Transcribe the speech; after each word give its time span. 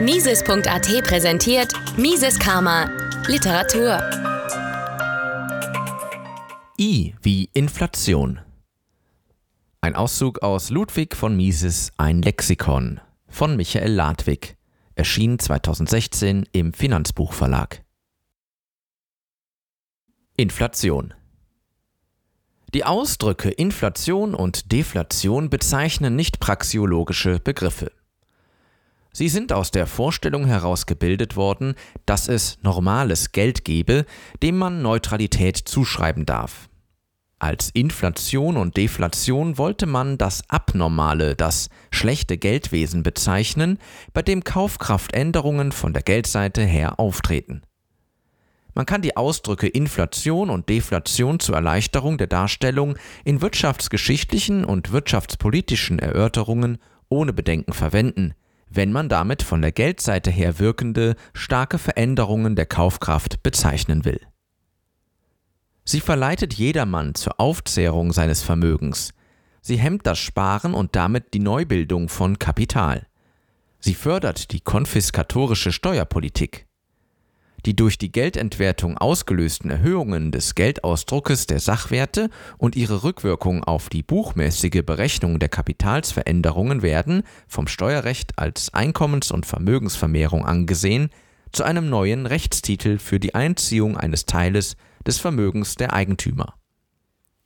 Mises.at 0.00 1.04
präsentiert 1.04 1.72
Mises 1.98 2.38
Karma 2.38 2.88
Literatur. 3.26 4.00
I 6.78 7.14
wie 7.20 7.50
Inflation. 7.52 8.40
Ein 9.82 9.94
Auszug 9.94 10.42
aus 10.42 10.70
Ludwig 10.70 11.14
von 11.14 11.36
Mises 11.36 11.90
Ein 11.98 12.22
Lexikon 12.22 13.00
von 13.28 13.56
Michael 13.56 13.92
Ladwig, 13.92 14.56
erschien 14.94 15.38
2016 15.38 16.46
im 16.52 16.72
Finanzbuchverlag. 16.72 17.84
Inflation 20.36 21.12
Die 22.72 22.84
Ausdrücke 22.84 23.50
Inflation 23.50 24.34
und 24.34 24.72
Deflation 24.72 25.50
bezeichnen 25.50 26.16
nicht 26.16 26.40
praxiologische 26.40 27.38
Begriffe. 27.38 27.92
Sie 29.12 29.28
sind 29.28 29.52
aus 29.52 29.70
der 29.70 29.86
Vorstellung 29.86 30.46
heraus 30.46 30.86
gebildet 30.86 31.36
worden, 31.36 31.74
dass 32.06 32.28
es 32.28 32.58
normales 32.62 33.32
Geld 33.32 33.64
gebe, 33.64 34.04
dem 34.42 34.56
man 34.56 34.82
Neutralität 34.82 35.56
zuschreiben 35.56 36.26
darf. 36.26 36.68
Als 37.40 37.70
Inflation 37.70 38.58
und 38.58 38.76
Deflation 38.76 39.56
wollte 39.56 39.86
man 39.86 40.18
das 40.18 40.42
abnormale, 40.48 41.34
das 41.34 41.70
schlechte 41.90 42.36
Geldwesen 42.36 43.02
bezeichnen, 43.02 43.78
bei 44.12 44.20
dem 44.20 44.44
Kaufkraftänderungen 44.44 45.72
von 45.72 45.94
der 45.94 46.02
Geldseite 46.02 46.62
her 46.62 47.00
auftreten. 47.00 47.62
Man 48.74 48.84
kann 48.84 49.00
die 49.02 49.16
Ausdrücke 49.16 49.66
Inflation 49.66 50.50
und 50.50 50.68
Deflation 50.68 51.40
zur 51.40 51.56
Erleichterung 51.56 52.18
der 52.18 52.28
Darstellung 52.28 52.96
in 53.24 53.40
wirtschaftsgeschichtlichen 53.40 54.64
und 54.64 54.92
wirtschaftspolitischen 54.92 55.98
Erörterungen 55.98 56.78
ohne 57.08 57.32
Bedenken 57.32 57.72
verwenden, 57.72 58.34
wenn 58.70 58.92
man 58.92 59.08
damit 59.08 59.42
von 59.42 59.60
der 59.60 59.72
Geldseite 59.72 60.30
her 60.30 60.58
wirkende 60.58 61.16
starke 61.34 61.78
Veränderungen 61.78 62.56
der 62.56 62.66
Kaufkraft 62.66 63.42
bezeichnen 63.42 64.04
will. 64.04 64.20
Sie 65.84 66.00
verleitet 66.00 66.54
jedermann 66.54 67.14
zur 67.14 67.40
Aufzehrung 67.40 68.12
seines 68.12 68.42
Vermögens. 68.42 69.12
Sie 69.60 69.76
hemmt 69.76 70.06
das 70.06 70.18
Sparen 70.18 70.72
und 70.72 70.94
damit 70.94 71.34
die 71.34 71.40
Neubildung 71.40 72.08
von 72.08 72.38
Kapital. 72.38 73.06
Sie 73.80 73.94
fördert 73.94 74.52
die 74.52 74.60
konfiskatorische 74.60 75.72
Steuerpolitik. 75.72 76.66
Die 77.66 77.76
durch 77.76 77.98
die 77.98 78.10
Geldentwertung 78.10 78.96
ausgelösten 78.96 79.70
Erhöhungen 79.70 80.32
des 80.32 80.54
Geldausdruckes 80.54 81.46
der 81.46 81.60
Sachwerte 81.60 82.30
und 82.56 82.74
ihre 82.74 83.02
Rückwirkung 83.04 83.64
auf 83.64 83.88
die 83.88 84.02
buchmäßige 84.02 84.82
Berechnung 84.84 85.38
der 85.38 85.50
Kapitalsveränderungen 85.50 86.82
werden, 86.82 87.22
vom 87.46 87.68
Steuerrecht 87.68 88.38
als 88.38 88.72
Einkommens- 88.72 89.30
und 89.30 89.46
Vermögensvermehrung 89.46 90.46
angesehen, 90.46 91.10
zu 91.52 91.64
einem 91.64 91.90
neuen 91.90 92.26
Rechtstitel 92.26 92.98
für 92.98 93.20
die 93.20 93.34
Einziehung 93.34 93.96
eines 93.96 94.24
Teiles 94.24 94.76
des 95.06 95.18
Vermögens 95.18 95.74
der 95.74 95.92
Eigentümer. 95.92 96.54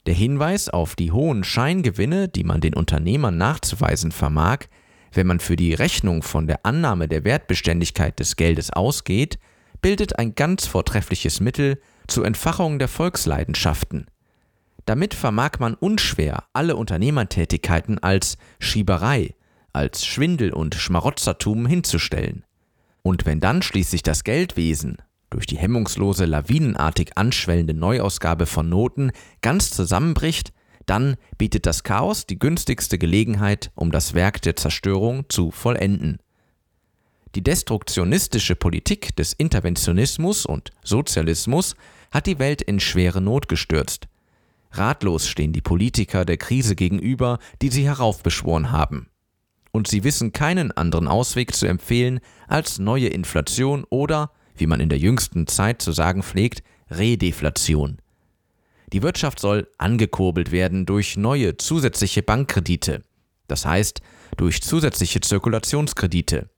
Der 0.07 0.15
Hinweis 0.15 0.69
auf 0.69 0.97
die 0.97 1.12
hohen 1.12 1.45
Scheingewinne, 1.45 2.29
die 2.29 2.45
man 2.45 2.61
den 2.61 2.75
Unternehmern 2.75 3.39
nachzuweisen 3.39 4.12
vermag, 4.12 4.67
wenn 5.12 5.27
man 5.27 5.41
für 5.41 5.57
die 5.57 5.73
Rechnung 5.73 6.23
von 6.23 6.47
der 6.47 6.67
Annahme 6.67 7.09
der 7.09 7.25
Wertbeständigkeit 7.25 8.19
des 8.19 8.37
Geldes 8.37 8.70
ausgeht, 8.70 9.39
bildet 9.84 10.18
ein 10.18 10.34
ganz 10.34 10.66
vortreffliches 10.66 11.40
Mittel 11.40 11.78
zur 12.06 12.24
Entfachung 12.24 12.78
der 12.78 12.88
Volksleidenschaften. 12.88 14.06
Damit 14.86 15.12
vermag 15.12 15.58
man 15.58 15.74
unschwer 15.74 16.44
alle 16.54 16.77
Unternehmertätigkeiten 16.77 17.98
als 17.98 18.38
Schieberei, 18.58 19.34
als 19.74 20.06
Schwindel 20.06 20.55
und 20.55 20.74
Schmarotzertum 20.74 21.66
hinzustellen. 21.66 22.46
Und 23.02 23.27
wenn 23.27 23.40
dann 23.40 23.60
schließlich 23.60 24.02
das 24.02 24.24
Geldwesen 24.24 24.96
durch 25.28 25.44
die 25.44 25.58
hemmungslose 25.58 26.24
lawinenartig 26.24 27.18
anschwellende 27.18 27.74
Neuausgabe 27.74 28.46
von 28.46 28.66
Noten 28.70 29.12
ganz 29.42 29.70
zusammenbricht, 29.70 30.55
dann 30.86 31.17
bietet 31.36 31.67
das 31.67 31.83
Chaos 31.83 32.24
die 32.24 32.39
günstigste 32.39 32.96
Gelegenheit, 32.96 33.70
um 33.74 33.90
das 33.90 34.14
Werk 34.14 34.40
der 34.40 34.56
Zerstörung 34.56 35.27
zu 35.28 35.50
vollenden. 35.50 36.20
Die 37.34 37.42
destruktionistische 37.42 38.55
Politik 38.55 39.17
des 39.17 39.33
Interventionismus 39.33 40.46
und 40.46 40.70
Sozialismus 40.84 41.74
hat 42.12 42.27
die 42.27 42.39
Welt 42.39 42.62
in 42.62 42.78
schwere 42.78 43.20
Not 43.20 43.48
gestürzt. 43.48 44.06
Ratlos 44.70 45.28
stehen 45.28 45.52
die 45.52 45.61
Politiker 45.61 46.24
der 46.24 46.36
Krise 46.36 46.77
gegenüber, 46.77 47.40
die 47.61 47.70
sie 47.70 47.84
heraufbeschworen 47.84 48.70
haben. 48.70 49.08
Und 49.73 49.89
sie 49.89 50.05
wissen 50.05 50.33
keinen 50.33 50.70
anderen 50.70 51.08
Ausweg 51.08 51.56
zu 51.56 51.67
empfehlen 51.67 52.20
als 52.46 52.78
neue 52.78 53.08
Inflation 53.08 53.84
oder, 53.90 54.30
wie 54.55 54.68
man 54.68 54.78
in 54.78 54.89
der 54.89 54.98
jüngsten 54.98 55.48
Zeit 55.48 55.83
zu 55.83 55.90
sagen 55.90 56.23
pflegt, 56.23 56.62
Redeflation. 56.89 57.98
Die 58.92 59.02
Wirtschaft 59.02 59.40
soll 59.40 59.68
angekurbelt 59.78 60.52
werden 60.52 60.86
durch 60.86 61.17
neue 61.17 61.56
zusätzliche 61.56 62.23
Bankkredite, 62.23 63.02
das 63.48 63.67
heißt 63.67 64.02
durch 64.36 64.62
zusätzliche 64.62 65.20
Zirkulationskredite 65.20 66.48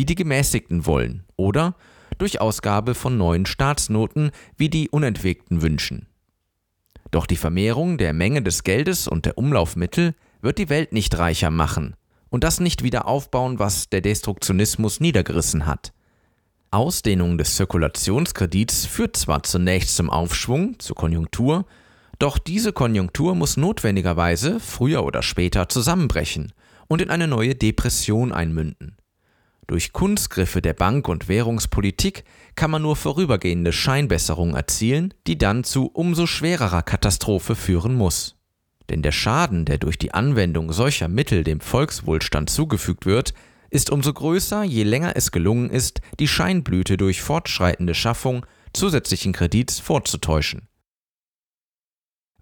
wie 0.00 0.06
die 0.06 0.14
Gemäßigten 0.14 0.86
wollen, 0.86 1.24
oder 1.36 1.74
durch 2.16 2.40
Ausgabe 2.40 2.94
von 2.94 3.18
neuen 3.18 3.44
Staatsnoten, 3.44 4.30
wie 4.56 4.70
die 4.70 4.88
Unentwegten 4.88 5.60
wünschen. 5.60 6.06
Doch 7.10 7.26
die 7.26 7.36
Vermehrung 7.36 7.98
der 7.98 8.14
Menge 8.14 8.40
des 8.40 8.64
Geldes 8.64 9.08
und 9.08 9.26
der 9.26 9.36
Umlaufmittel 9.36 10.14
wird 10.40 10.56
die 10.56 10.70
Welt 10.70 10.94
nicht 10.94 11.18
reicher 11.18 11.50
machen 11.50 11.96
und 12.30 12.44
das 12.44 12.60
nicht 12.60 12.82
wieder 12.82 13.06
aufbauen, 13.06 13.58
was 13.58 13.90
der 13.90 14.00
Destruktionismus 14.00 15.00
niedergerissen 15.00 15.66
hat. 15.66 15.92
Ausdehnung 16.70 17.36
des 17.36 17.56
Zirkulationskredits 17.56 18.86
führt 18.86 19.18
zwar 19.18 19.42
zunächst 19.42 19.96
zum 19.96 20.08
Aufschwung, 20.08 20.78
zur 20.78 20.96
Konjunktur, 20.96 21.66
doch 22.18 22.38
diese 22.38 22.72
Konjunktur 22.72 23.34
muss 23.34 23.58
notwendigerweise 23.58 24.60
früher 24.60 25.04
oder 25.04 25.20
später 25.20 25.68
zusammenbrechen 25.68 26.54
und 26.88 27.02
in 27.02 27.10
eine 27.10 27.28
neue 27.28 27.54
Depression 27.54 28.32
einmünden. 28.32 28.96
Durch 29.70 29.92
Kunstgriffe 29.92 30.60
der 30.60 30.74
Bank- 30.74 31.06
und 31.06 31.28
Währungspolitik 31.28 32.24
kann 32.56 32.72
man 32.72 32.82
nur 32.82 32.96
vorübergehende 32.96 33.72
Scheinbesserung 33.72 34.56
erzielen, 34.56 35.14
die 35.28 35.38
dann 35.38 35.62
zu 35.62 35.86
umso 35.86 36.26
schwererer 36.26 36.82
Katastrophe 36.82 37.54
führen 37.54 37.94
muss. 37.94 38.34
Denn 38.88 39.00
der 39.00 39.12
Schaden, 39.12 39.66
der 39.66 39.78
durch 39.78 39.96
die 39.96 40.12
Anwendung 40.12 40.72
solcher 40.72 41.06
Mittel 41.06 41.44
dem 41.44 41.60
Volkswohlstand 41.60 42.50
zugefügt 42.50 43.06
wird, 43.06 43.32
ist 43.70 43.90
umso 43.90 44.12
größer, 44.12 44.64
je 44.64 44.82
länger 44.82 45.12
es 45.14 45.30
gelungen 45.30 45.70
ist, 45.70 46.00
die 46.18 46.26
Scheinblüte 46.26 46.96
durch 46.96 47.22
fortschreitende 47.22 47.94
Schaffung 47.94 48.44
zusätzlichen 48.72 49.32
Kredits 49.32 49.78
vorzutäuschen. 49.78 50.66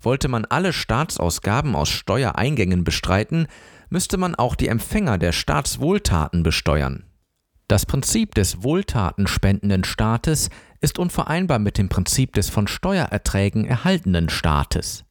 Wollte 0.01 0.29
man 0.29 0.47
alle 0.47 0.73
Staatsausgaben 0.73 1.75
aus 1.75 1.91
Steuereingängen 1.91 2.85
bestreiten, 2.85 3.49
müsste 3.91 4.17
man 4.17 4.35
auch 4.35 4.55
die 4.55 4.69
Empfänger 4.69 5.19
der 5.19 5.33
Staatswohltaten 5.33 6.43
besteuern. 6.43 7.05
Das 7.69 7.85
Prinzip 7.85 8.35
des 8.35 8.63
wohltatenspendenden 8.63 9.85
Staates 9.85 10.49
ist 10.81 10.99
unvereinbar 10.99 11.59
mit 11.59 11.77
dem 11.77 11.91
Prinzip 11.91 12.33
des 12.33 12.49
von 12.49 12.67
Steuererträgen 12.67 13.67
erhaltenen 13.67 14.31
Staates. 14.31 15.05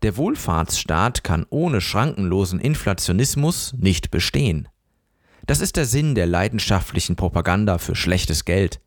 Der 0.00 0.16
Wohlfahrtsstaat 0.16 1.22
kann 1.24 1.44
ohne 1.50 1.82
schrankenlosen 1.82 2.58
Inflationismus 2.58 3.74
nicht 3.76 4.10
bestehen. 4.10 4.66
Das 5.44 5.60
ist 5.60 5.76
der 5.76 5.84
Sinn 5.84 6.14
der 6.14 6.26
leidenschaftlichen 6.26 7.16
Propaganda 7.16 7.76
für 7.76 7.94
schlechtes 7.94 8.46
Geld. 8.46 8.80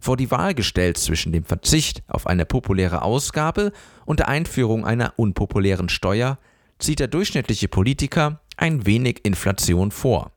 Vor 0.00 0.16
die 0.16 0.32
Wahl 0.32 0.54
gestellt 0.54 0.98
zwischen 0.98 1.30
dem 1.30 1.44
Verzicht 1.44 2.02
auf 2.08 2.26
eine 2.26 2.46
populäre 2.46 3.02
Ausgabe 3.02 3.70
und 4.06 4.18
der 4.18 4.28
Einführung 4.28 4.84
einer 4.84 5.12
unpopulären 5.16 5.88
Steuer, 5.88 6.36
zieht 6.80 6.98
der 6.98 7.08
durchschnittliche 7.08 7.68
Politiker 7.68 8.40
ein 8.56 8.86
wenig 8.86 9.24
Inflation 9.24 9.92
vor. 9.92 10.32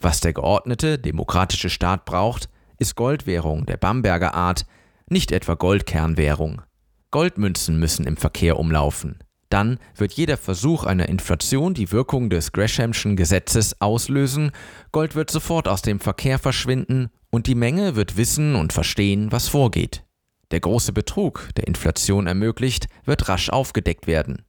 Was 0.00 0.20
der 0.20 0.32
geordnete, 0.32 0.98
demokratische 0.98 1.70
Staat 1.70 2.04
braucht, 2.04 2.48
ist 2.78 2.96
Goldwährung 2.96 3.66
der 3.66 3.76
Bamberger 3.76 4.34
Art, 4.34 4.66
nicht 5.08 5.32
etwa 5.32 5.54
Goldkernwährung. 5.54 6.62
Goldmünzen 7.10 7.78
müssen 7.78 8.06
im 8.06 8.16
Verkehr 8.16 8.58
umlaufen. 8.58 9.18
Dann 9.50 9.78
wird 9.94 10.14
jeder 10.14 10.38
Versuch 10.38 10.84
einer 10.84 11.10
Inflation 11.10 11.74
die 11.74 11.92
Wirkung 11.92 12.30
des 12.30 12.52
Greshamschen 12.52 13.16
Gesetzes 13.16 13.80
auslösen, 13.82 14.50
Gold 14.92 15.14
wird 15.14 15.30
sofort 15.30 15.68
aus 15.68 15.82
dem 15.82 16.00
Verkehr 16.00 16.38
verschwinden 16.38 17.10
und 17.30 17.46
die 17.46 17.54
Menge 17.54 17.94
wird 17.94 18.16
wissen 18.16 18.54
und 18.54 18.72
verstehen, 18.72 19.30
was 19.30 19.48
vorgeht. 19.48 20.04
Der 20.52 20.60
große 20.60 20.92
Betrug, 20.92 21.50
der 21.56 21.66
Inflation 21.66 22.26
ermöglicht, 22.26 22.86
wird 23.04 23.28
rasch 23.28 23.50
aufgedeckt 23.50 24.06
werden. 24.06 24.46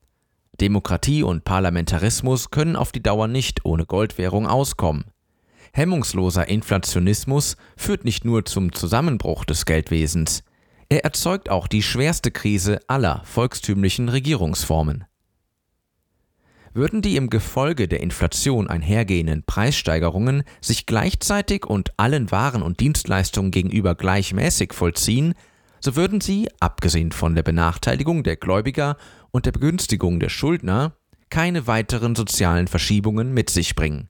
Demokratie 0.62 1.24
und 1.24 1.44
Parlamentarismus 1.44 2.52
können 2.52 2.76
auf 2.76 2.92
die 2.92 3.04
Dauer 3.04 3.28
nicht 3.28 3.66
ohne 3.66 3.86
Goldwährung 3.86 4.48
auskommen. 4.48 5.06
Hemmungsloser 5.76 6.48
Inflationismus 6.48 7.58
führt 7.76 8.06
nicht 8.06 8.26
nur 8.26 8.46
zum 8.46 8.74
Zusammenbruch 8.74 9.44
des 9.44 9.66
Geldwesens, 9.66 10.44
er 10.88 11.04
erzeugt 11.04 11.50
auch 11.50 11.68
die 11.68 11.82
schwerste 11.82 12.30
Krise 12.30 12.80
aller 12.88 13.24
volkstümlichen 13.26 14.10
Regierungsformen. 14.10 15.06
würden 16.76 17.02
die 17.02 17.16
im 17.16 17.32
Gefolge 17.32 17.88
der 17.88 18.02
Inflation 18.02 18.68
einhergehenden 18.68 19.44
Preissteigerungen 19.44 20.44
sich 20.62 20.86
gleichzeitig 20.86 21.66
und 21.66 21.92
allen 21.98 22.30
Waren 22.32 22.62
und 22.62 22.80
Dienstleistungen 22.80 23.50
gegenüber 23.50 23.96
gleichmäßig 23.96 24.74
vollziehen, 24.74 25.34
so 25.80 25.96
würden 25.96 26.22
sie, 26.22 26.50
abgesehen 26.60 27.12
von 27.12 27.34
der 27.34 27.44
Benachteiligung 27.44 28.24
der 28.24 28.36
Gläubiger 28.36 28.98
und 29.32 29.48
der 29.48 29.52
Begünstigung 29.52 30.20
der 30.20 30.30
Schuldner, 30.30 30.96
keine 31.30 31.66
weiteren 31.66 32.16
sozialen 32.16 32.68
Verschiebungen 32.68 33.34
mit 33.34 33.50
sich 33.50 33.76
bringen. 33.76 34.10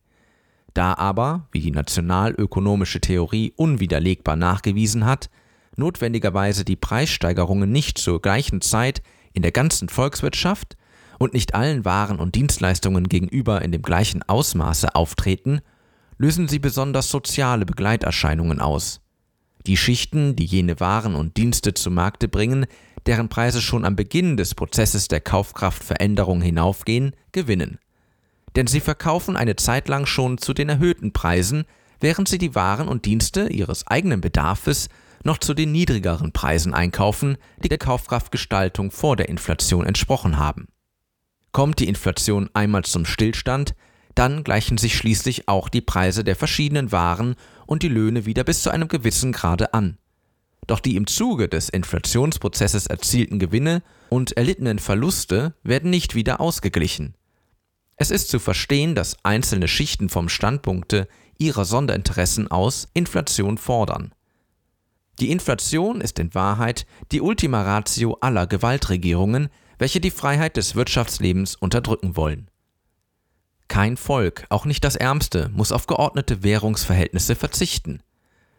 Da 0.74 0.96
aber, 0.96 1.48
wie 1.52 1.60
die 1.60 1.72
nationalökonomische 1.72 3.00
Theorie 3.00 3.54
unwiderlegbar 3.56 4.36
nachgewiesen 4.36 5.06
hat, 5.06 5.30
notwendigerweise 5.76 6.66
die 6.66 6.76
Preissteigerungen 6.76 7.72
nicht 7.72 7.98
zur 7.98 8.22
gleichen 8.22 8.62
Zeit 8.62 9.02
in 9.34 9.42
der 9.42 9.52
ganzen 9.52 9.90
Volkswirtschaft 9.90 10.78
und 11.20 11.34
nicht 11.34 11.54
allen 11.56 11.86
Waren 11.86 12.20
und 12.20 12.36
Dienstleistungen 12.36 13.08
gegenüber 13.08 13.62
in 13.62 13.72
dem 13.72 13.82
gleichen 13.82 14.24
Ausmaße 14.24 14.96
auftreten, 14.96 15.62
lösen 16.18 16.48
sie 16.48 16.60
besonders 16.60 17.10
soziale 17.10 17.66
Begleiterscheinungen 17.66 18.60
aus. 18.60 19.02
Die 19.66 19.78
Schichten, 19.78 20.36
die 20.36 20.46
jene 20.46 20.80
Waren 20.80 21.16
und 21.16 21.38
Dienste 21.38 21.74
zu 21.74 21.90
Markte 21.90 22.28
bringen, 22.28 22.66
deren 23.06 23.30
Preise 23.30 23.62
schon 23.62 23.86
am 23.86 23.96
Beginn 23.96 24.38
des 24.38 24.56
Prozesses 24.56 25.08
der 25.08 25.22
Kaufkraftveränderung 25.22 26.42
hinaufgehen, 26.42 27.16
gewinnen. 27.32 27.80
Denn 28.56 28.68
sie 28.68 28.80
verkaufen 28.80 29.36
eine 29.36 29.56
Zeit 29.56 29.88
lang 29.88 30.06
schon 30.06 30.38
zu 30.38 30.54
den 30.54 30.70
erhöhten 30.70 31.12
Preisen, 31.14 31.66
während 32.00 32.28
sie 32.28 32.38
die 32.38 32.56
Waren 32.56 32.88
und 32.88 33.06
Dienste 33.06 33.48
ihres 33.48 33.88
eigenen 33.88 34.22
Bedarfes 34.22 34.90
noch 35.24 35.38
zu 35.38 35.54
den 35.54 35.72
niedrigeren 35.72 36.34
Preisen 36.34 36.74
einkaufen, 36.74 37.38
die 37.64 37.70
der 37.70 37.78
Kaufkraftgestaltung 37.78 38.92
vor 38.92 39.16
der 39.16 39.30
Inflation 39.30 39.86
entsprochen 39.86 40.38
haben. 40.38 40.68
Kommt 41.52 41.80
die 41.80 41.88
Inflation 41.88 42.50
einmal 42.54 42.84
zum 42.84 43.06
Stillstand, 43.06 43.74
dann 44.16 44.44
gleichen 44.44 44.78
sich 44.78 44.96
schließlich 44.96 45.48
auch 45.48 45.70
die 45.70 45.82
Preise 45.82 46.24
der 46.24 46.36
verschiedenen 46.36 46.92
Waren 46.92 47.36
und 47.66 47.84
die 47.84 47.88
Löhne 47.88 48.26
wieder 48.26 48.44
bis 48.44 48.62
zu 48.62 48.70
einem 48.70 48.88
gewissen 48.88 49.32
Grade 49.32 49.74
an. 49.74 49.98
Doch 50.68 50.80
die 50.80 50.96
im 50.96 51.08
Zuge 51.08 51.50
des 51.50 51.70
Inflationsprozesses 51.70 52.88
erzielten 52.88 53.40
Gewinne 53.40 53.82
und 54.10 54.38
erlittenen 54.38 54.80
Verluste 54.80 55.56
werden 55.64 55.90
nicht 55.90 56.16
wieder 56.16 56.40
ausgeglichen. 56.40 57.16
Es 57.96 58.12
ist 58.12 58.30
zu 58.30 58.40
verstehen, 58.40 58.96
dass 58.96 59.18
einzelne 59.24 59.68
Schichten 59.68 60.10
vom 60.10 60.30
Standpunkte 60.30 61.08
ihrer 61.38 61.66
Sonderinteressen 61.66 62.50
aus 62.50 62.88
Inflation 62.94 63.58
fordern. 63.58 64.14
Die 65.20 65.30
Inflation 65.32 66.02
ist 66.02 66.18
in 66.20 66.34
Wahrheit 66.34 66.88
die 67.12 67.22
Ultima 67.22 67.62
Ratio 67.62 68.18
aller 68.22 68.48
Gewaltregierungen, 68.48 69.50
welche 69.78 70.02
die 70.02 70.12
Freiheit 70.12 70.58
des 70.58 70.76
Wirtschaftslebens 70.76 71.56
unterdrücken 71.56 72.16
wollen. 72.16 72.50
Kein 73.68 73.98
Volk, 73.98 74.46
auch 74.50 74.66
nicht 74.66 74.84
das 74.84 74.96
ärmste, 74.96 75.50
muss 75.54 75.72
auf 75.72 75.88
geordnete 75.88 76.44
Währungsverhältnisse 76.44 77.36
verzichten. 77.36 78.02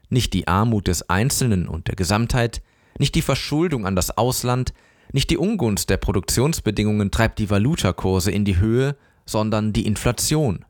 Nicht 0.09 0.33
die 0.33 0.49
Armut 0.49 0.87
des 0.87 1.09
Einzelnen 1.09 1.69
und 1.69 1.89
der 1.89 1.97
Gesamtheit, 1.97 2.63
nicht 2.99 3.15
die 3.15 3.23
Verschuldung 3.23 3.87
an 3.87 3.97
das 3.97 4.17
Ausland, 4.17 4.73
nicht 5.13 5.31
die 5.31 5.39
Ungunst 5.39 5.91
der 5.91 5.97
Produktionsbedingungen 5.97 7.11
treibt 7.11 7.39
die 7.39 7.51
Valutakurse 7.51 8.31
in 8.31 8.45
die 8.45 8.59
Höhe, 8.59 8.97
sondern 9.27 9.73
die 9.73 9.87
Inflation. 9.87 10.65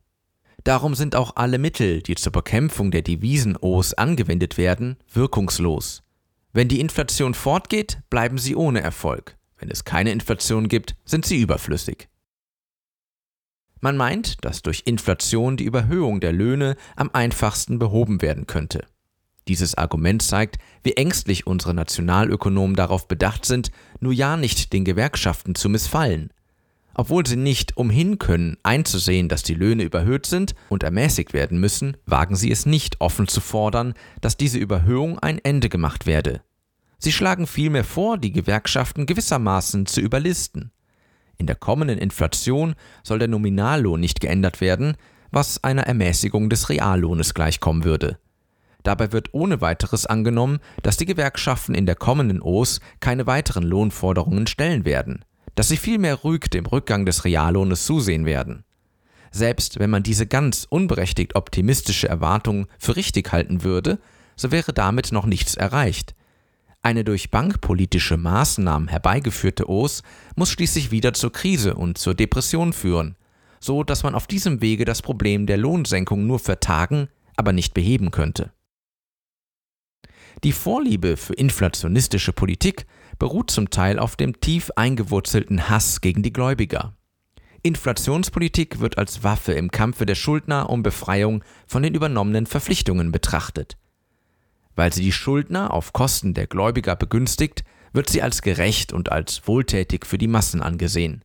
Darum 0.64 0.94
sind 0.94 1.14
auch 1.14 1.36
alle 1.36 1.58
Mittel, 1.58 2.02
die 2.02 2.14
zur 2.14 2.32
Bekämpfung 2.32 2.90
der 2.90 3.02
Devisen-Os 3.02 3.94
angewendet 3.94 4.56
werden, 4.56 4.96
wirkungslos. 5.12 6.02
Wenn 6.52 6.68
die 6.68 6.80
Inflation 6.80 7.34
fortgeht, 7.34 7.98
bleiben 8.08 8.38
sie 8.38 8.56
ohne 8.56 8.80
Erfolg. 8.80 9.36
Wenn 9.58 9.70
es 9.70 9.84
keine 9.84 10.12
Inflation 10.12 10.68
gibt, 10.68 10.96
sind 11.04 11.26
sie 11.26 11.40
überflüssig. 11.40 12.08
Man 13.80 13.98
meint, 13.98 14.42
dass 14.44 14.62
durch 14.62 14.84
Inflation 14.86 15.58
die 15.58 15.64
Überhöhung 15.64 16.20
der 16.20 16.32
Löhne 16.32 16.76
am 16.96 17.10
einfachsten 17.12 17.78
behoben 17.78 18.22
werden 18.22 18.46
könnte. 18.46 18.86
Dieses 19.46 19.74
Argument 19.74 20.22
zeigt, 20.22 20.56
wie 20.82 20.94
ängstlich 20.94 21.46
unsere 21.46 21.74
Nationalökonomen 21.74 22.76
darauf 22.76 23.08
bedacht 23.08 23.44
sind, 23.44 23.70
nur 24.00 24.14
ja 24.14 24.38
nicht 24.38 24.72
den 24.72 24.84
Gewerkschaften 24.86 25.54
zu 25.54 25.68
missfallen. 25.68 26.30
Obwohl 26.94 27.26
sie 27.26 27.36
nicht 27.36 27.76
umhin 27.76 28.18
können, 28.18 28.56
einzusehen, 28.62 29.28
dass 29.28 29.42
die 29.42 29.54
Löhne 29.54 29.82
überhöht 29.82 30.26
sind 30.26 30.54
und 30.68 30.84
ermäßigt 30.84 31.32
werden 31.32 31.58
müssen, 31.58 31.96
wagen 32.06 32.36
sie 32.36 32.52
es 32.52 32.66
nicht 32.66 33.00
offen 33.00 33.26
zu 33.26 33.40
fordern, 33.40 33.94
dass 34.20 34.36
diese 34.36 34.58
Überhöhung 34.58 35.18
ein 35.18 35.38
Ende 35.42 35.68
gemacht 35.68 36.06
werde. 36.06 36.42
Sie 36.98 37.12
schlagen 37.12 37.46
vielmehr 37.46 37.84
vor, 37.84 38.16
die 38.16 38.32
Gewerkschaften 38.32 39.06
gewissermaßen 39.06 39.86
zu 39.86 40.00
überlisten. 40.00 40.70
In 41.36 41.46
der 41.46 41.56
kommenden 41.56 41.98
Inflation 41.98 42.74
soll 43.02 43.18
der 43.18 43.28
Nominallohn 43.28 43.98
nicht 43.98 44.20
geändert 44.20 44.60
werden, 44.60 44.96
was 45.32 45.62
einer 45.64 45.82
Ermäßigung 45.82 46.48
des 46.48 46.68
Reallohnes 46.68 47.34
gleichkommen 47.34 47.82
würde. 47.82 48.18
Dabei 48.84 49.12
wird 49.12 49.32
ohne 49.32 49.60
weiteres 49.60 50.06
angenommen, 50.06 50.60
dass 50.82 50.96
die 50.96 51.06
Gewerkschaften 51.06 51.74
in 51.74 51.86
der 51.86 51.96
kommenden 51.96 52.40
OS 52.40 52.80
keine 53.00 53.26
weiteren 53.26 53.64
Lohnforderungen 53.64 54.46
stellen 54.46 54.84
werden, 54.84 55.24
dass 55.54 55.68
sie 55.68 55.76
vielmehr 55.76 56.14
ruhig 56.14 56.50
dem 56.50 56.66
Rückgang 56.66 57.06
des 57.06 57.24
Reallohnes 57.24 57.84
zusehen 57.84 58.26
werden. 58.26 58.64
Selbst 59.30 59.78
wenn 59.78 59.90
man 59.90 60.02
diese 60.02 60.26
ganz 60.26 60.66
unberechtigt 60.68 61.34
optimistische 61.34 62.08
Erwartung 62.08 62.66
für 62.78 62.96
richtig 62.96 63.32
halten 63.32 63.64
würde, 63.64 63.98
so 64.36 64.50
wäre 64.50 64.72
damit 64.72 65.12
noch 65.12 65.26
nichts 65.26 65.54
erreicht, 65.54 66.14
eine 66.84 67.02
durch 67.02 67.30
bankpolitische 67.30 68.18
Maßnahmen 68.18 68.88
herbeigeführte 68.88 69.70
OS 69.70 70.02
muss 70.36 70.50
schließlich 70.50 70.90
wieder 70.90 71.14
zur 71.14 71.32
Krise 71.32 71.76
und 71.76 71.96
zur 71.96 72.14
Depression 72.14 72.74
führen, 72.74 73.16
so 73.58 73.84
dass 73.84 74.02
man 74.02 74.14
auf 74.14 74.26
diesem 74.26 74.60
Wege 74.60 74.84
das 74.84 75.00
Problem 75.00 75.46
der 75.46 75.56
Lohnsenkung 75.56 76.26
nur 76.26 76.38
vertagen, 76.38 77.08
aber 77.36 77.54
nicht 77.54 77.72
beheben 77.72 78.10
könnte. 78.10 78.52
Die 80.44 80.52
Vorliebe 80.52 81.16
für 81.16 81.32
inflationistische 81.32 82.34
Politik 82.34 82.84
beruht 83.18 83.50
zum 83.50 83.70
Teil 83.70 83.98
auf 83.98 84.14
dem 84.14 84.40
tief 84.40 84.70
eingewurzelten 84.76 85.70
Hass 85.70 86.02
gegen 86.02 86.22
die 86.22 86.34
Gläubiger. 86.34 86.94
Inflationspolitik 87.62 88.78
wird 88.78 88.98
als 88.98 89.24
Waffe 89.24 89.54
im 89.54 89.70
Kampfe 89.70 90.04
der 90.04 90.16
Schuldner 90.16 90.68
um 90.68 90.82
Befreiung 90.82 91.42
von 91.66 91.82
den 91.82 91.94
übernommenen 91.94 92.44
Verpflichtungen 92.44 93.10
betrachtet. 93.10 93.78
Weil 94.76 94.92
sie 94.92 95.00
die 95.00 95.12
Schuldner 95.12 95.72
auf 95.72 95.94
Kosten 95.94 96.34
der 96.34 96.46
Gläubiger 96.46 96.94
begünstigt, 96.94 97.64
wird 97.94 98.10
sie 98.10 98.20
als 98.20 98.42
gerecht 98.42 98.92
und 98.92 99.10
als 99.10 99.48
wohltätig 99.48 100.04
für 100.04 100.18
die 100.18 100.28
Massen 100.28 100.60
angesehen. 100.60 101.24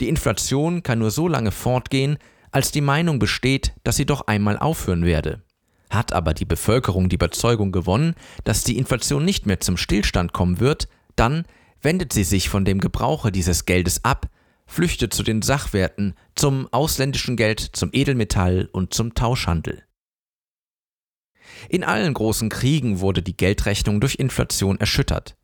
Die 0.00 0.08
Inflation 0.08 0.82
kann 0.82 0.98
nur 0.98 1.12
so 1.12 1.28
lange 1.28 1.52
fortgehen, 1.52 2.18
als 2.50 2.72
die 2.72 2.80
Meinung 2.80 3.20
besteht, 3.20 3.74
dass 3.84 3.94
sie 3.94 4.06
doch 4.06 4.26
einmal 4.26 4.58
aufhören 4.58 5.04
werde. 5.04 5.43
Hat 5.94 6.12
aber 6.12 6.34
die 6.34 6.44
Bevölkerung 6.44 7.08
die 7.08 7.16
Überzeugung 7.16 7.72
gewonnen, 7.72 8.14
dass 8.42 8.64
die 8.64 8.76
Inflation 8.76 9.24
nicht 9.24 9.46
mehr 9.46 9.60
zum 9.60 9.76
Stillstand 9.76 10.32
kommen 10.32 10.60
wird, 10.60 10.88
dann 11.16 11.44
wendet 11.80 12.12
sie 12.12 12.24
sich 12.24 12.48
von 12.48 12.64
dem 12.64 12.80
Gebrauche 12.80 13.30
dieses 13.30 13.64
Geldes 13.64 14.04
ab, 14.04 14.28
flüchtet 14.66 15.14
zu 15.14 15.22
den 15.22 15.42
Sachwerten, 15.42 16.14
zum 16.34 16.68
ausländischen 16.72 17.36
Geld, 17.36 17.60
zum 17.60 17.90
Edelmetall 17.92 18.68
und 18.72 18.92
zum 18.92 19.14
Tauschhandel. 19.14 19.84
In 21.68 21.84
allen 21.84 22.14
großen 22.14 22.48
Kriegen 22.48 23.00
wurde 23.00 23.22
die 23.22 23.36
Geldrechnung 23.36 24.00
durch 24.00 24.16
Inflation 24.16 24.80
erschüttert. 24.80 25.36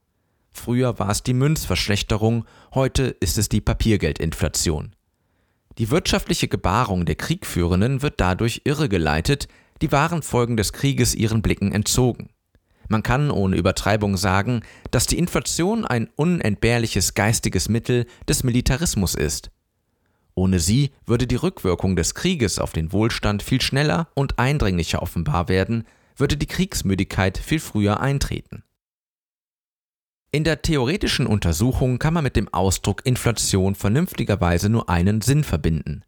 Früher 0.53 0.99
war 0.99 1.11
es 1.11 1.23
die 1.23 1.35
Münzverschlechterung, 1.35 2.45
heute 2.75 3.05
ist 3.21 3.39
es 3.39 3.49
die 3.49 3.61
Papiergeldinflation. 3.61 4.97
Die 5.79 5.91
wirtschaftliche 5.91 6.49
Gebarung 6.49 7.07
der 7.07 7.15
Kriegführenden 7.15 8.03
wird 8.03 8.21
dadurch 8.21 8.63
irregeleitet, 8.65 9.47
die 9.83 9.93
wahren 9.93 10.23
Folgen 10.23 10.57
des 10.57 10.73
Krieges 10.73 11.15
ihren 11.15 11.43
Blicken 11.43 11.73
entzogen. 11.73 12.31
Man 12.89 13.03
kann 13.03 13.31
ohne 13.31 13.57
Übertreibung 13.57 14.17
sagen, 14.17 14.63
dass 14.91 15.07
die 15.07 15.19
Inflation 15.19 15.85
ein 15.85 16.09
unentbehrliches 16.17 17.15
geistiges 17.15 17.69
Mittel 17.69 18.07
des 18.29 18.43
Militarismus 18.43 19.15
ist. 19.15 19.51
Ohne 20.35 20.59
sie 20.59 20.91
würde 21.07 21.27
die 21.27 21.37
Rückwirkung 21.37 21.97
des 21.97 22.15
Krieges 22.15 22.59
auf 22.59 22.73
den 22.73 22.93
Wohlstand 22.93 23.43
viel 23.43 23.61
schneller 23.61 24.09
und 24.15 24.39
eindringlicher 24.39 25.03
offenbar 25.03 25.49
werden, 25.49 25.85
würde 26.17 26.37
die 26.37 26.47
Kriegsmüdigkeit 26.47 27.39
viel 27.39 27.61
früher 27.61 28.01
eintreten. 28.01 28.65
In 30.33 30.45
der 30.45 30.63
theoretischen 30.63 31.27
Untersuchung 31.27 31.99
kann 31.99 32.15
man 32.15 32.25
mit 32.25 32.37
dem 32.37 32.53
Ausdruck 32.53 33.05
Inflation 33.05 33.75
vernünftigerweise 33.75 34.69
nur 34.69 34.89
einen 34.89 35.21
Sinn 35.21 35.43
verbinden. 35.43 36.05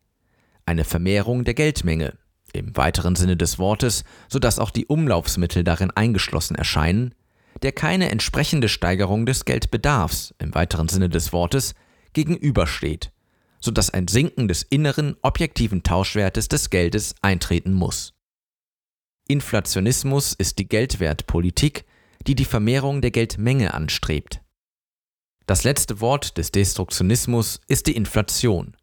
Eine 0.65 0.85
Vermehrung 0.85 1.45
der 1.45 1.55
Geldmenge, 1.55 2.15
im 2.53 2.77
weiteren 2.77 3.17
Sinne 3.17 3.37
des 3.37 3.59
Wortes, 3.59 4.05
sodass 4.29 4.59
auch 4.59 4.71
die 4.71 4.87
Umlaufsmittel 4.87 5.65
darin 5.65 5.91
eingeschlossen 5.91 6.55
erscheinen, 6.55 7.15
der 7.63 7.73
keine 7.73 8.11
entsprechende 8.11 8.69
Steigerung 8.69 9.27
des 9.27 9.45
Geldbedarfs, 9.45 10.35
im 10.39 10.55
weiteren 10.55 10.89
Sinne 10.89 11.09
des 11.09 11.33
Wortes, 11.33 11.75
gegenübersteht, 12.13 13.13
sodass 13.61 13.91
ein 13.91 14.09
Sinken 14.09 14.49
des 14.49 14.63
inneren 14.63 15.17
objektiven 15.23 15.83
Tauschwertes 15.83 16.49
des 16.49 16.71
Geldes 16.71 17.15
eintreten 17.23 17.73
muss. 17.73 18.15
Inflationismus 19.29 20.33
ist 20.33 20.59
die 20.59 20.69
Geldwertpolitik, 20.69 21.85
die 22.27 22.35
die 22.35 22.45
Vermehrung 22.45 23.01
der 23.01 23.11
Geldmenge 23.11 23.75
anstrebt. 23.75 24.41
Das 25.47 25.65
letzte 25.65 26.01
Wort 26.01 26.39
des 26.39 26.53
Destruktionismus 26.53 27.61
ist 27.67 27.87
die 27.87 27.97
Inflation, 27.97 28.77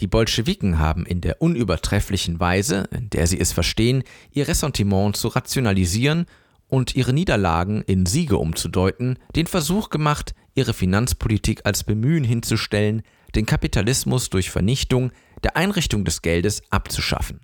Die 0.00 0.06
Bolschewiken 0.06 0.78
haben 0.78 1.06
in 1.06 1.20
der 1.20 1.40
unübertrefflichen 1.40 2.38
Weise, 2.38 2.88
in 2.90 3.08
der 3.10 3.26
sie 3.26 3.40
es 3.40 3.52
verstehen, 3.52 4.04
ihr 4.30 4.46
Ressentiment 4.46 5.16
zu 5.16 5.28
rationalisieren 5.28 6.26
und 6.68 6.94
ihre 6.94 7.12
Niederlagen 7.12 7.82
in 7.82 8.04
Siege 8.04 8.36
umzudeuten, 8.36 9.18
den 9.34 9.46
Versuch 9.46 9.88
gemacht, 9.88 10.34
ihre 10.54 10.74
Finanzpolitik 10.74 11.62
als 11.64 11.84
Bemühen 11.84 12.24
hinzustellen, 12.24 13.02
den 13.34 13.46
Kapitalismus 13.46 14.28
durch 14.30 14.50
Vernichtung 14.50 15.12
der 15.42 15.56
Einrichtung 15.56 16.04
des 16.04 16.22
Geldes 16.22 16.62
abzuschaffen. 16.70 17.40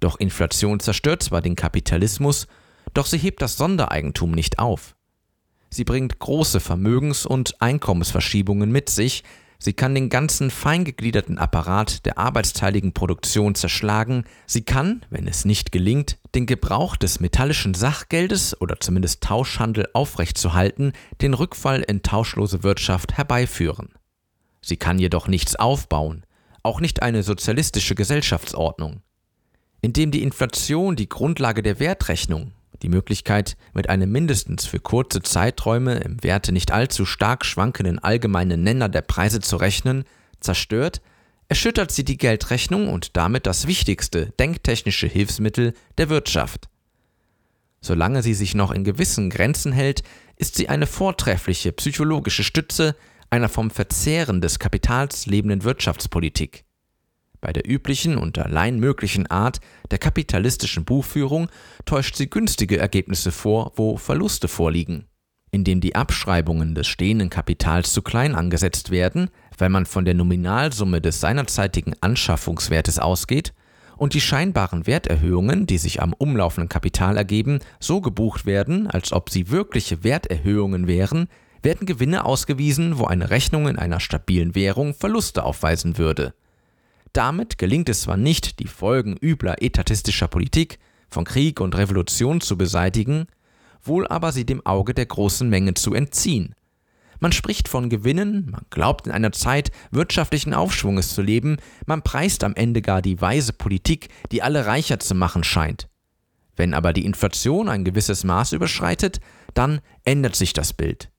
Doch 0.00 0.18
Inflation 0.18 0.80
zerstört 0.80 1.22
zwar 1.22 1.42
den 1.42 1.56
Kapitalismus, 1.56 2.46
doch 2.92 3.06
sie 3.06 3.18
hebt 3.18 3.42
das 3.42 3.56
Sondereigentum 3.56 4.32
nicht 4.32 4.58
auf. 4.58 4.94
Sie 5.70 5.84
bringt 5.84 6.18
große 6.18 6.60
Vermögens- 6.60 7.26
und 7.26 7.60
Einkommensverschiebungen 7.60 8.70
mit 8.70 8.90
sich, 8.90 9.24
sie 9.58 9.72
kann 9.72 9.94
den 9.94 10.08
ganzen 10.08 10.50
feingegliederten 10.50 11.38
Apparat 11.38 12.06
der 12.06 12.18
arbeitsteiligen 12.18 12.92
Produktion 12.92 13.54
zerschlagen, 13.54 14.24
sie 14.46 14.62
kann, 14.62 15.04
wenn 15.10 15.26
es 15.26 15.44
nicht 15.44 15.72
gelingt, 15.72 16.18
den 16.34 16.46
Gebrauch 16.46 16.96
des 16.96 17.20
metallischen 17.20 17.74
Sachgeldes 17.74 18.60
oder 18.60 18.80
zumindest 18.80 19.22
Tauschhandel 19.22 19.88
aufrechtzuhalten, 19.92 20.92
den 21.20 21.34
Rückfall 21.34 21.82
in 21.82 22.02
tauschlose 22.02 22.62
Wirtschaft 22.62 23.16
herbeiführen. 23.16 23.90
Sie 24.60 24.76
kann 24.76 24.98
jedoch 24.98 25.28
nichts 25.28 25.56
aufbauen, 25.56 26.24
auch 26.62 26.80
nicht 26.80 27.02
eine 27.02 27.22
sozialistische 27.22 27.94
Gesellschaftsordnung. 27.94 29.02
Indem 29.82 30.10
die 30.10 30.22
Inflation 30.22 30.96
die 30.96 31.10
Grundlage 31.10 31.62
der 31.62 31.78
Wertrechnung, 31.78 32.52
die 32.82 32.88
Möglichkeit, 32.88 33.56
mit 33.72 33.88
einem 33.88 34.10
mindestens 34.10 34.66
für 34.66 34.80
kurze 34.80 35.22
Zeiträume 35.22 35.96
im 35.96 36.22
Werte 36.22 36.52
nicht 36.52 36.72
allzu 36.72 37.06
stark 37.06 37.44
schwankenden 37.44 37.98
allgemeinen 37.98 38.62
Nenner 38.62 38.88
der 38.88 39.02
Preise 39.02 39.40
zu 39.40 39.56
rechnen, 39.56 40.04
zerstört, 40.40 41.00
erschüttert 41.48 41.90
sie 41.90 42.04
die 42.04 42.18
Geldrechnung 42.18 42.88
und 42.88 43.16
damit 43.16 43.46
das 43.46 43.66
wichtigste 43.66 44.32
denktechnische 44.38 45.06
Hilfsmittel 45.06 45.74
der 45.98 46.08
Wirtschaft. 46.08 46.68
Solange 47.80 48.22
sie 48.22 48.34
sich 48.34 48.54
noch 48.54 48.70
in 48.70 48.82
gewissen 48.82 49.28
Grenzen 49.28 49.72
hält, 49.72 50.02
ist 50.36 50.56
sie 50.56 50.68
eine 50.68 50.86
vortreffliche 50.86 51.72
psychologische 51.72 52.42
Stütze 52.42 52.96
einer 53.30 53.48
vom 53.48 53.70
Verzehren 53.70 54.40
des 54.40 54.58
Kapitals 54.58 55.26
lebenden 55.26 55.64
Wirtschaftspolitik. 55.64 56.64
Bei 57.44 57.52
der 57.52 57.70
üblichen 57.70 58.16
und 58.16 58.38
allein 58.38 58.80
möglichen 58.80 59.26
Art 59.26 59.60
der 59.90 59.98
kapitalistischen 59.98 60.86
Buchführung 60.86 61.50
täuscht 61.84 62.16
sie 62.16 62.30
günstige 62.30 62.78
Ergebnisse 62.78 63.32
vor, 63.32 63.72
wo 63.76 63.98
Verluste 63.98 64.48
vorliegen. 64.48 65.08
Indem 65.50 65.82
die 65.82 65.94
Abschreibungen 65.94 66.74
des 66.74 66.86
stehenden 66.86 67.28
Kapitals 67.28 67.92
zu 67.92 68.00
klein 68.00 68.34
angesetzt 68.34 68.90
werden, 68.90 69.28
weil 69.58 69.68
man 69.68 69.84
von 69.84 70.06
der 70.06 70.14
Nominalsumme 70.14 71.02
des 71.02 71.20
seinerzeitigen 71.20 71.92
Anschaffungswertes 72.00 72.98
ausgeht, 72.98 73.52
und 73.98 74.14
die 74.14 74.22
scheinbaren 74.22 74.86
Werterhöhungen, 74.86 75.66
die 75.66 75.76
sich 75.76 76.00
am 76.00 76.14
umlaufenden 76.14 76.70
Kapital 76.70 77.18
ergeben, 77.18 77.58
so 77.78 78.00
gebucht 78.00 78.46
werden, 78.46 78.86
als 78.86 79.12
ob 79.12 79.28
sie 79.28 79.50
wirkliche 79.50 80.02
Werterhöhungen 80.02 80.86
wären, 80.86 81.28
werden 81.62 81.86
Gewinne 81.86 82.24
ausgewiesen, 82.24 82.98
wo 82.98 83.04
eine 83.04 83.28
Rechnung 83.28 83.68
in 83.68 83.78
einer 83.78 84.00
stabilen 84.00 84.54
Währung 84.54 84.94
Verluste 84.94 85.42
aufweisen 85.44 85.98
würde. 85.98 86.32
Damit 87.14 87.58
gelingt 87.58 87.88
es 87.88 88.02
zwar 88.02 88.16
nicht, 88.16 88.58
die 88.58 88.66
Folgen 88.66 89.16
übler 89.16 89.62
etatistischer 89.62 90.26
Politik 90.26 90.80
von 91.08 91.24
Krieg 91.24 91.60
und 91.60 91.76
Revolution 91.76 92.40
zu 92.40 92.58
beseitigen, 92.58 93.26
wohl 93.84 94.08
aber 94.08 94.32
sie 94.32 94.44
dem 94.44 94.66
Auge 94.66 94.94
der 94.94 95.06
großen 95.06 95.48
Menge 95.48 95.74
zu 95.74 95.94
entziehen. 95.94 96.56
Man 97.20 97.30
spricht 97.30 97.68
von 97.68 97.88
Gewinnen, 97.88 98.48
man 98.50 98.66
glaubt 98.68 99.06
in 99.06 99.12
einer 99.12 99.30
Zeit 99.30 99.70
wirtschaftlichen 99.92 100.54
Aufschwunges 100.54 101.14
zu 101.14 101.22
leben, 101.22 101.58
man 101.86 102.02
preist 102.02 102.42
am 102.42 102.56
Ende 102.56 102.82
gar 102.82 103.00
die 103.00 103.20
weise 103.20 103.52
Politik, 103.52 104.08
die 104.32 104.42
alle 104.42 104.66
reicher 104.66 104.98
zu 104.98 105.14
machen 105.14 105.44
scheint. 105.44 105.88
Wenn 106.56 106.74
aber 106.74 106.92
die 106.92 107.04
Inflation 107.04 107.68
ein 107.68 107.84
gewisses 107.84 108.24
Maß 108.24 108.52
überschreitet, 108.52 109.20
dann 109.54 109.80
ändert 110.02 110.34
sich 110.34 110.52
das 110.52 110.72
Bild. 110.72 111.12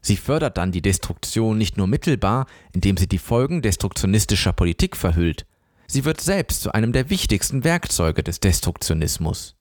Sie 0.00 0.16
fördert 0.16 0.56
dann 0.56 0.72
die 0.72 0.82
Destruktion 0.82 1.58
nicht 1.58 1.76
nur 1.76 1.86
mittelbar, 1.86 2.46
indem 2.72 2.96
sie 2.96 3.06
die 3.06 3.18
Folgen 3.18 3.62
destruktionistischer 3.62 4.52
Politik 4.52 4.96
verhüllt, 4.96 5.46
sie 5.86 6.04
wird 6.04 6.20
selbst 6.20 6.62
zu 6.62 6.72
einem 6.72 6.92
der 6.92 7.10
wichtigsten 7.10 7.64
Werkzeuge 7.64 8.22
des 8.22 8.40
Destruktionismus. 8.40 9.56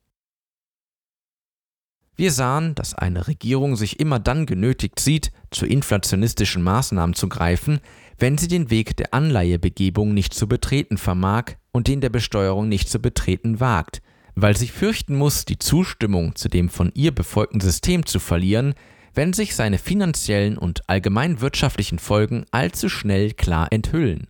Wir 2.16 2.34
sahen, 2.34 2.76
dass 2.76 2.94
eine 2.94 3.28
Regierung 3.28 3.78
sich 3.78 4.00
immer 4.02 4.20
dann 4.20 4.46
genötigt 4.46 5.00
sieht, 5.00 5.32
zu 5.52 5.66
inflationistischen 5.66 6.62
Maßnahmen 6.62 7.16
zu 7.16 7.30
greifen, 7.30 7.80
wenn 8.18 8.38
sie 8.38 8.50
den 8.50 8.70
Weg 8.70 8.98
der 8.98 9.14
Anleihebegebung 9.14 10.14
nicht 10.14 10.34
zu 10.34 10.48
betreten 10.48 10.98
vermag 10.98 11.54
und 11.72 11.88
den 11.88 12.02
der 12.02 12.10
Besteuerung 12.10 12.68
nicht 12.68 12.90
zu 12.90 13.00
betreten 13.00 13.62
wagt, 13.62 14.02
weil 14.36 14.58
sie 14.58 14.68
fürchten 14.68 15.16
muss, 15.16 15.46
die 15.46 15.60
Zustimmung 15.60 16.36
zu 16.36 16.50
dem 16.50 16.68
von 16.68 16.92
ihr 16.94 17.16
befolgten 17.16 17.62
System 17.62 18.06
zu 18.06 18.20
verlieren, 18.20 18.74
wenn 19.20 19.34
sich 19.34 19.54
seine 19.54 19.80
finanziellen 19.80 20.58
und 20.58 20.88
allgemein 20.88 21.42
wirtschaftlichen 21.42 22.00
Folgen 22.00 22.46
allzu 22.52 22.88
schnell 22.88 23.34
klar 23.34 23.68
enthüllen. 23.70 24.28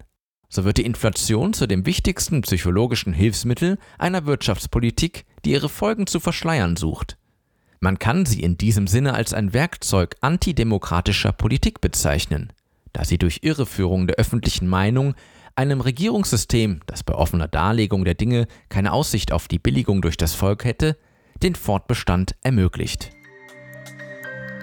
So 0.49 0.65
wird 0.65 0.77
die 0.77 0.85
Inflation 0.85 1.53
zu 1.53 1.67
dem 1.67 1.85
wichtigsten 1.85 2.41
psychologischen 2.41 3.13
Hilfsmittel 3.13 3.77
einer 3.99 4.25
Wirtschaftspolitik, 4.25 5.25
die 5.45 5.51
ihre 5.51 5.69
Folgen 5.69 6.07
zu 6.07 6.19
verschleiern 6.19 6.75
sucht. 6.75 7.19
Man 7.79 7.99
kann 7.99 8.25
sie 8.25 8.41
in 8.41 8.57
diesem 8.57 8.87
Sinne 8.87 9.13
als 9.13 9.31
ein 9.31 9.53
Werkzeug 9.53 10.15
antidemokratischer 10.21 11.33
Politik 11.33 11.81
bezeichnen, 11.81 12.51
da 12.91 13.05
sie 13.05 13.19
durch 13.19 13.41
Irreführung 13.43 14.07
der 14.07 14.15
öffentlichen 14.15 14.67
Meinung 14.67 15.13
einem 15.55 15.81
Regierungssystem, 15.81 16.79
das 16.87 17.03
bei 17.03 17.13
offener 17.13 17.47
Darlegung 17.47 18.05
der 18.05 18.15
Dinge 18.15 18.47
keine 18.69 18.91
Aussicht 18.91 19.33
auf 19.33 19.47
die 19.47 19.59
Billigung 19.59 20.01
durch 20.01 20.17
das 20.17 20.33
Volk 20.33 20.65
hätte, 20.65 20.97
den 21.43 21.53
Fortbestand 21.53 22.35
ermöglicht. 22.41 23.11